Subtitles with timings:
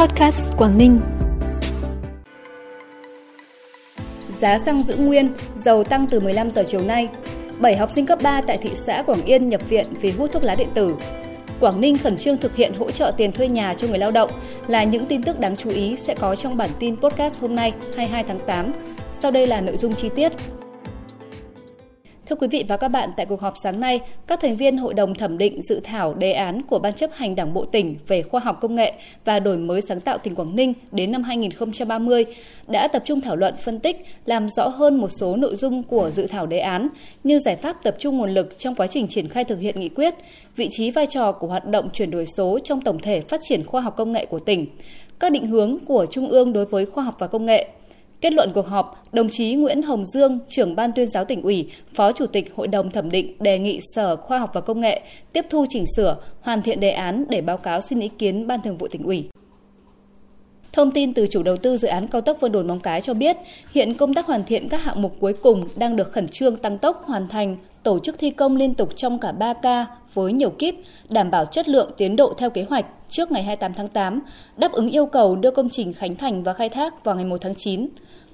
[0.00, 1.00] Podcast Quảng Ninh.
[4.38, 7.08] Giá xăng giữ nguyên, dầu tăng từ 15 giờ chiều nay.
[7.58, 10.42] 7 học sinh cấp 3 tại thị xã Quảng Yên nhập viện vì hút thuốc
[10.42, 10.96] lá điện tử.
[11.60, 14.30] Quảng Ninh khẩn trương thực hiện hỗ trợ tiền thuê nhà cho người lao động
[14.68, 17.72] là những tin tức đáng chú ý sẽ có trong bản tin podcast hôm nay
[17.96, 18.72] 22 tháng 8.
[19.12, 20.32] Sau đây là nội dung chi tiết.
[22.28, 24.94] Thưa quý vị và các bạn, tại cuộc họp sáng nay, các thành viên Hội
[24.94, 28.22] đồng thẩm định dự thảo đề án của Ban chấp hành Đảng Bộ tỉnh về
[28.22, 28.92] khoa học công nghệ
[29.24, 32.26] và đổi mới sáng tạo tỉnh Quảng Ninh đến năm 2030
[32.66, 36.10] đã tập trung thảo luận phân tích, làm rõ hơn một số nội dung của
[36.10, 36.88] dự thảo đề án
[37.24, 39.88] như giải pháp tập trung nguồn lực trong quá trình triển khai thực hiện nghị
[39.88, 40.14] quyết,
[40.56, 43.64] vị trí vai trò của hoạt động chuyển đổi số trong tổng thể phát triển
[43.64, 44.66] khoa học công nghệ của tỉnh,
[45.20, 47.68] các định hướng của Trung ương đối với khoa học và công nghệ,
[48.20, 51.70] Kết luận cuộc họp, đồng chí Nguyễn Hồng Dương, trưởng ban tuyên giáo tỉnh ủy,
[51.94, 55.00] phó chủ tịch hội đồng thẩm định đề nghị Sở Khoa học và Công nghệ
[55.32, 58.62] tiếp thu chỉnh sửa, hoàn thiện đề án để báo cáo xin ý kiến ban
[58.62, 59.28] thường vụ tỉnh ủy.
[60.72, 63.14] Thông tin từ chủ đầu tư dự án cao tốc Vân Đồn Móng Cái cho
[63.14, 63.36] biết,
[63.72, 66.78] hiện công tác hoàn thiện các hạng mục cuối cùng đang được khẩn trương tăng
[66.78, 70.50] tốc hoàn thành, tổ chức thi công liên tục trong cả 3 ca với nhiều
[70.50, 70.74] kíp,
[71.10, 74.20] đảm bảo chất lượng tiến độ theo kế hoạch trước ngày 28 tháng 8,
[74.56, 77.36] đáp ứng yêu cầu đưa công trình khánh thành và khai thác vào ngày 1
[77.40, 77.88] tháng 9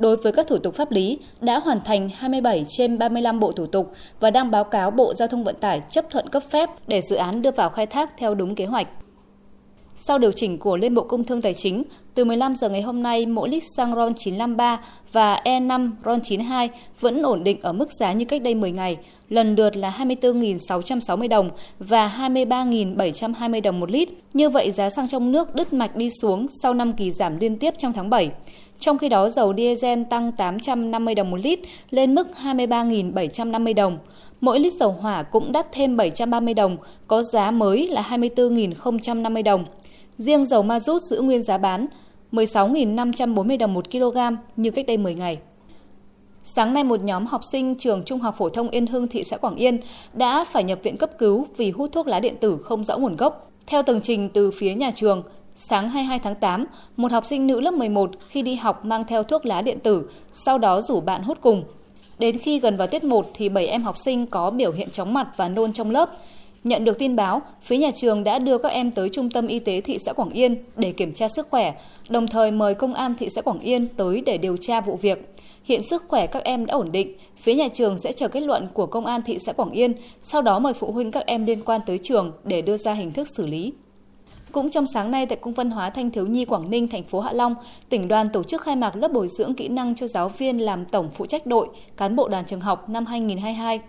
[0.00, 3.66] đối với các thủ tục pháp lý đã hoàn thành 27 trên 35 bộ thủ
[3.66, 7.00] tục và đang báo cáo Bộ Giao thông Vận tải chấp thuận cấp phép để
[7.00, 8.88] dự án đưa vào khai thác theo đúng kế hoạch.
[9.94, 11.82] Sau điều chỉnh của Liên Bộ Công Thương Tài chính,
[12.20, 14.80] từ 15 giờ ngày hôm nay, mỗi lít xăng RON 953
[15.12, 18.96] và E5 RON 92 vẫn ổn định ở mức giá như cách đây 10 ngày,
[19.28, 24.08] lần lượt là 24.660 đồng và 23.720 đồng một lít.
[24.34, 27.56] Như vậy, giá xăng trong nước đứt mạch đi xuống sau 5 kỳ giảm liên
[27.56, 28.30] tiếp trong tháng 7.
[28.78, 31.58] Trong khi đó, dầu diesel tăng 850 đồng một lít
[31.90, 33.98] lên mức 23.750 đồng.
[34.40, 39.64] Mỗi lít dầu hỏa cũng đắt thêm 730 đồng, có giá mới là 24.050 đồng.
[40.16, 41.86] Riêng dầu ma rút giữ nguyên giá bán
[42.32, 44.18] 16.540 đồng một kg
[44.56, 45.38] như cách đây 10 ngày.
[46.42, 49.36] Sáng nay một nhóm học sinh trường Trung học phổ thông Yên Hưng thị xã
[49.36, 49.78] Quảng Yên
[50.12, 53.16] đã phải nhập viện cấp cứu vì hút thuốc lá điện tử không rõ nguồn
[53.16, 53.50] gốc.
[53.66, 55.22] Theo tường trình từ phía nhà trường,
[55.56, 59.22] sáng 22 tháng 8, một học sinh nữ lớp 11 khi đi học mang theo
[59.22, 61.64] thuốc lá điện tử, sau đó rủ bạn hút cùng.
[62.18, 65.14] Đến khi gần vào tiết 1 thì 7 em học sinh có biểu hiện chóng
[65.14, 66.10] mặt và nôn trong lớp.
[66.64, 69.58] Nhận được tin báo, phía nhà trường đã đưa các em tới Trung tâm Y
[69.58, 71.74] tế thị xã Quảng Yên để kiểm tra sức khỏe,
[72.08, 75.34] đồng thời mời công an thị xã Quảng Yên tới để điều tra vụ việc.
[75.64, 78.68] Hiện sức khỏe các em đã ổn định, phía nhà trường sẽ chờ kết luận
[78.74, 81.62] của công an thị xã Quảng Yên, sau đó mời phụ huynh các em liên
[81.64, 83.72] quan tới trường để đưa ra hình thức xử lý.
[84.52, 87.20] Cũng trong sáng nay tại Cung văn hóa Thanh thiếu nhi Quảng Ninh, thành phố
[87.20, 87.54] Hạ Long,
[87.88, 90.84] tỉnh đoàn tổ chức khai mạc lớp bồi dưỡng kỹ năng cho giáo viên làm
[90.84, 93.80] tổng phụ trách đội, cán bộ đoàn trường học năm 2022.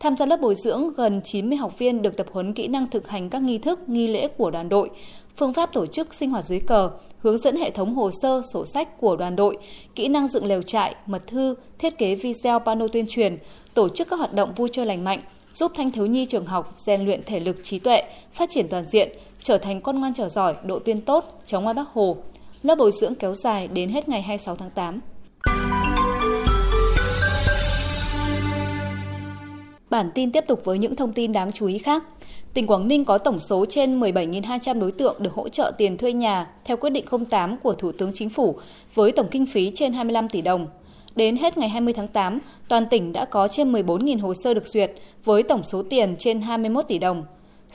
[0.00, 3.08] Tham gia lớp bồi dưỡng, gần 90 học viên được tập huấn kỹ năng thực
[3.08, 4.90] hành các nghi thức, nghi lễ của đoàn đội,
[5.36, 8.64] phương pháp tổ chức sinh hoạt dưới cờ, hướng dẫn hệ thống hồ sơ, sổ
[8.64, 9.58] sách của đoàn đội,
[9.94, 13.38] kỹ năng dựng lều trại, mật thư, thiết kế video pano tuyên truyền,
[13.74, 15.20] tổ chức các hoạt động vui chơi lành mạnh,
[15.52, 18.02] giúp thanh thiếu nhi trường học rèn luyện thể lực trí tuệ,
[18.32, 19.08] phát triển toàn diện,
[19.38, 22.16] trở thành con ngoan trò giỏi, đội viên tốt, chống ngoan Bắc Hồ.
[22.62, 25.00] Lớp bồi dưỡng kéo dài đến hết ngày 26 tháng 8.
[29.96, 32.04] Bản tin tiếp tục với những thông tin đáng chú ý khác.
[32.54, 36.12] Tỉnh Quảng Ninh có tổng số trên 17.200 đối tượng được hỗ trợ tiền thuê
[36.12, 38.58] nhà theo quyết định 08 của Thủ tướng Chính phủ
[38.94, 40.66] với tổng kinh phí trên 25 tỷ đồng.
[41.14, 44.66] Đến hết ngày 20 tháng 8, toàn tỉnh đã có trên 14.000 hồ sơ được
[44.66, 44.92] duyệt
[45.24, 47.22] với tổng số tiền trên 21 tỷ đồng.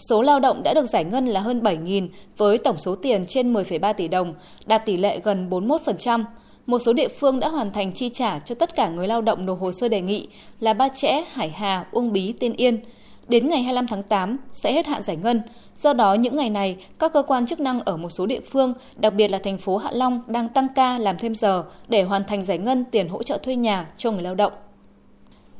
[0.09, 3.53] Số lao động đã được giải ngân là hơn 7.000 với tổng số tiền trên
[3.53, 4.33] 10,3 tỷ đồng,
[4.65, 6.23] đạt tỷ lệ gần 41%.
[6.65, 9.45] Một số địa phương đã hoàn thành chi trả cho tất cả người lao động
[9.45, 10.27] nộp hồ sơ đề nghị
[10.59, 12.79] là Ba Chẽ, Hải Hà, Uông Bí, Tiên Yên.
[13.27, 15.41] Đến ngày 25 tháng 8 sẽ hết hạn giải ngân.
[15.77, 18.73] Do đó, những ngày này, các cơ quan chức năng ở một số địa phương,
[18.95, 22.23] đặc biệt là thành phố Hạ Long đang tăng ca làm thêm giờ để hoàn
[22.23, 24.53] thành giải ngân tiền hỗ trợ thuê nhà cho người lao động.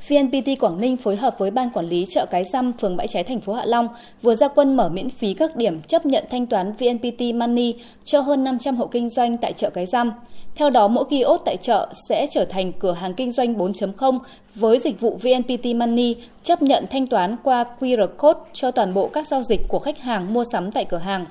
[0.08, 3.24] VNPT Quảng Ninh phối hợp với Ban Quản lý chợ Cái Răm, phường Bãi Cháy,
[3.24, 3.88] thành phố Hạ Long
[4.22, 7.74] vừa ra quân mở miễn phí các điểm chấp nhận thanh toán VNPT Money
[8.04, 10.12] cho hơn 500 hộ kinh doanh tại chợ Cái Răm.
[10.56, 14.20] Theo đó, mỗi kiosk tại chợ sẽ trở thành cửa hàng kinh doanh 4.0
[14.56, 19.08] với dịch vụ VNPT Money chấp nhận thanh toán qua QR code cho toàn bộ
[19.08, 21.26] các giao dịch của khách hàng mua sắm tại cửa hàng.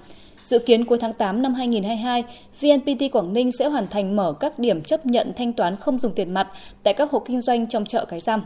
[0.44, 2.24] Dự kiến cuối tháng 8 năm 2022,
[2.60, 6.12] VNPT Quảng Ninh sẽ hoàn thành mở các điểm chấp nhận thanh toán không dùng
[6.12, 6.48] tiền mặt
[6.82, 8.42] tại các hộ kinh doanh trong chợ Cái Răm.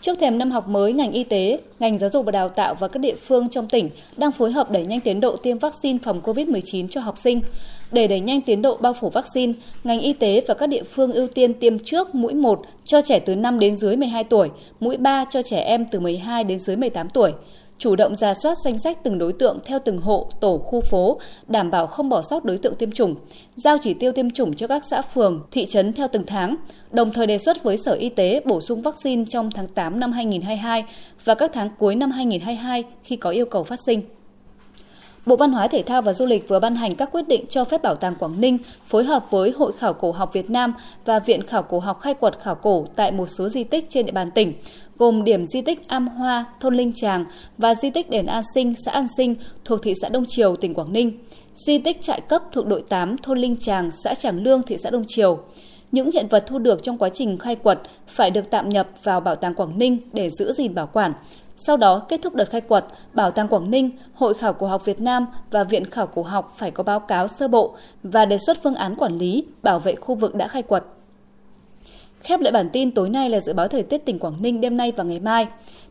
[0.00, 2.88] Trước thềm năm học mới, ngành y tế, ngành giáo dục và đào tạo và
[2.88, 6.20] các địa phương trong tỉnh đang phối hợp đẩy nhanh tiến độ tiêm vaccine phòng
[6.24, 7.40] COVID-19 cho học sinh.
[7.92, 9.52] Để đẩy nhanh tiến độ bao phủ vaccine,
[9.84, 13.18] ngành y tế và các địa phương ưu tiên tiêm trước mũi 1 cho trẻ
[13.18, 14.50] từ 5 đến dưới 12 tuổi,
[14.80, 17.32] mũi 3 cho trẻ em từ 12 đến dưới 18 tuổi
[17.78, 21.20] chủ động ra soát danh sách từng đối tượng theo từng hộ, tổ, khu phố,
[21.46, 23.14] đảm bảo không bỏ sót đối tượng tiêm chủng,
[23.56, 26.56] giao chỉ tiêu tiêm chủng cho các xã phường, thị trấn theo từng tháng,
[26.90, 30.12] đồng thời đề xuất với Sở Y tế bổ sung vaccine trong tháng 8 năm
[30.12, 30.84] 2022
[31.24, 34.02] và các tháng cuối năm 2022 khi có yêu cầu phát sinh.
[35.26, 37.64] Bộ Văn hóa Thể thao và Du lịch vừa ban hành các quyết định cho
[37.64, 40.74] phép Bảo tàng Quảng Ninh phối hợp với Hội Khảo cổ học Việt Nam
[41.04, 44.06] và Viện Khảo cổ học khai quật khảo cổ tại một số di tích trên
[44.06, 44.52] địa bàn tỉnh,
[44.98, 47.24] gồm điểm di tích Am Hoa, thôn Linh Tràng
[47.58, 49.34] và di tích đền An Sinh, xã An Sinh
[49.64, 51.12] thuộc thị xã Đông Triều, tỉnh Quảng Ninh,
[51.66, 54.90] di tích trại cấp thuộc đội 8 thôn Linh Tràng, xã Tràng Lương, thị xã
[54.90, 55.38] Đông Triều.
[55.92, 59.20] Những hiện vật thu được trong quá trình khai quật phải được tạm nhập vào
[59.20, 61.12] Bảo tàng Quảng Ninh để giữ gìn bảo quản,
[61.60, 62.84] sau đó kết thúc đợt khai quật,
[63.14, 66.54] Bảo tàng Quảng Ninh, Hội khảo cổ học Việt Nam và Viện khảo cổ học
[66.56, 69.94] phải có báo cáo sơ bộ và đề xuất phương án quản lý, bảo vệ
[69.94, 70.84] khu vực đã khai quật.
[72.20, 74.76] Khép lại bản tin tối nay là dự báo thời tiết tỉnh Quảng Ninh đêm
[74.76, 75.46] nay và ngày mai.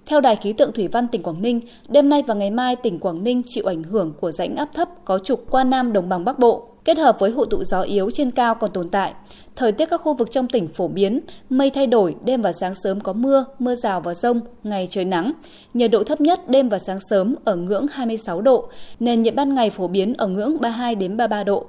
[0.05, 2.99] Theo Đài khí tượng thủy văn tỉnh Quảng Ninh, đêm nay và ngày mai tỉnh
[2.99, 6.25] Quảng Ninh chịu ảnh hưởng của rãnh áp thấp có trục qua Nam Đồng bằng
[6.25, 9.13] Bắc Bộ kết hợp với hội tụ gió yếu trên cao còn tồn tại.
[9.55, 11.19] Thời tiết các khu vực trong tỉnh phổ biến,
[11.49, 15.05] mây thay đổi, đêm và sáng sớm có mưa, mưa rào và rông, ngày trời
[15.05, 15.31] nắng.
[15.73, 18.69] Nhiệt độ thấp nhất đêm và sáng sớm ở ngưỡng 26 độ,
[18.99, 21.65] nền nhiệt ban ngày phổ biến ở ngưỡng 32 đến 33 độ.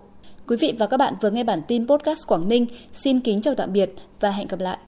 [0.47, 2.67] Quý vị và các bạn vừa nghe bản tin podcast Quảng Ninh.
[2.93, 4.77] Xin kính chào tạm biệt và hẹn gặp lại.